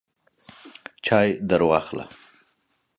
[1.05, 2.05] چای درواخله!